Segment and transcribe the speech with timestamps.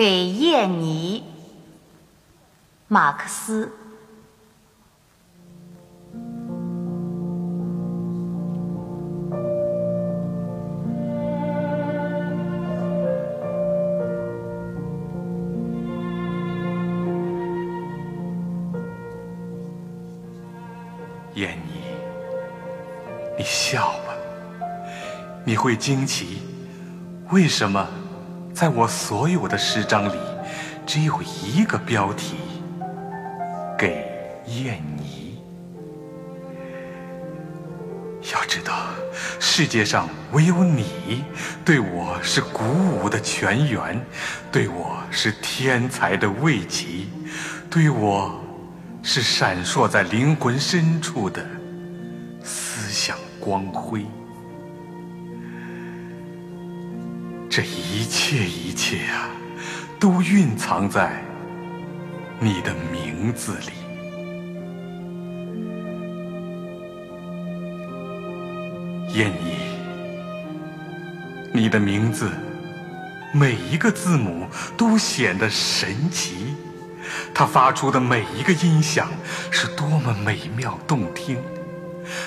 [0.00, 1.22] 给燕妮，
[2.88, 3.70] 马克思。
[21.34, 21.82] 燕妮，
[23.36, 24.14] 你笑吧，
[25.44, 26.38] 你会惊奇，
[27.32, 27.86] 为什么
[28.60, 30.18] 在我所有的诗章里，
[30.84, 32.36] 只有一个标题——
[33.78, 34.06] 给
[34.48, 35.40] 燕妮。
[38.30, 38.74] 要知道，
[39.40, 41.24] 世界上唯有你，
[41.64, 43.98] 对我是鼓舞的泉源，
[44.52, 47.06] 对我是天才的慰藉，
[47.70, 48.38] 对我。
[49.02, 51.42] 是闪烁在灵魂深处的
[52.44, 54.04] 思想光辉。
[57.52, 59.28] 这一切一切啊，
[59.98, 61.20] 都蕴藏在
[62.38, 63.72] 你的名字里。
[69.12, 69.56] 燕妮，
[71.52, 72.30] 你的名字
[73.34, 74.46] 每一个字母
[74.76, 76.54] 都显得神奇。
[77.34, 79.08] 它发出的每一个音响
[79.50, 81.36] 是多么美妙动听，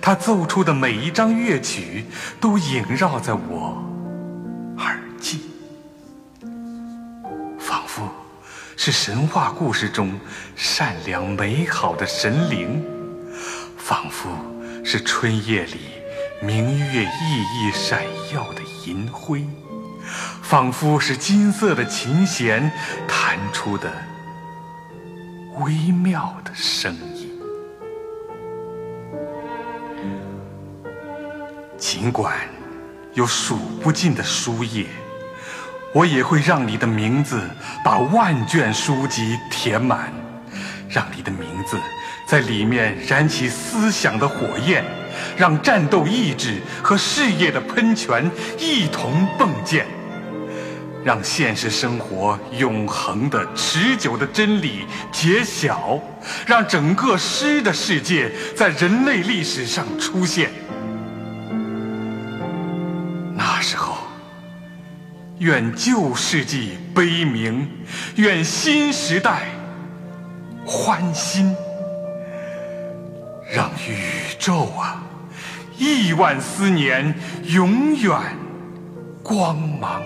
[0.00, 2.04] 它奏出的每一张乐曲
[2.38, 3.82] 都萦绕在我
[8.80, 10.16] 是神话故事中
[10.54, 12.80] 善良美好的神灵，
[13.76, 14.28] 仿佛
[14.84, 15.80] 是春夜里
[16.40, 19.44] 明月熠熠闪耀的银辉，
[20.44, 22.70] 仿佛是金色的琴弦
[23.08, 23.92] 弹出的。
[25.58, 27.36] 微妙的声音，
[31.76, 32.38] 尽管
[33.14, 34.86] 有数不尽的书页，
[35.94, 37.40] 我也会让你的名字
[37.82, 40.12] 把万卷书籍填满，
[40.88, 41.78] 让你的名字
[42.26, 44.84] 在里面燃起思想的火焰，
[45.36, 49.86] 让战斗意志和事业的喷泉一同迸溅。
[51.04, 55.98] 让现实生活永恒的、持久的真理揭晓，
[56.44, 60.50] 让整个诗的世界在人类历史上出现。
[65.38, 67.70] 愿旧世纪悲鸣，
[68.16, 69.42] 愿新时代
[70.66, 71.54] 欢欣，
[73.54, 75.02] 让宇宙啊，
[75.76, 78.18] 亿万思年永远
[79.22, 80.02] 光芒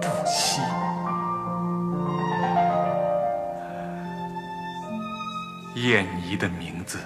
[0.00, 0.08] 不。
[0.26, 0.60] 息，
[5.74, 6.98] 燕妮的名字，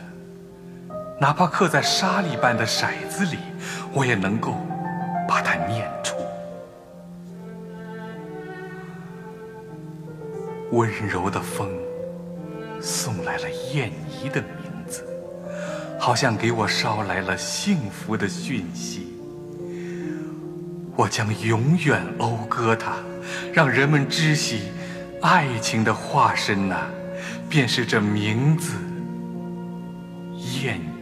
[1.21, 3.39] 哪怕刻在沙粒般的骰子里，
[3.93, 4.55] 我也能够
[5.27, 6.18] 把它念出。
[10.71, 11.69] 温柔的风
[12.81, 15.05] 送来了燕妮的名字，
[15.99, 19.15] 好像给我捎来了幸福的讯息。
[20.95, 22.97] 我将永远讴歌它，
[23.53, 24.62] 让人们知悉，
[25.23, 26.89] 爱情的化身呐，
[27.49, 28.75] 便是这名字——
[30.62, 30.97] 燕妮。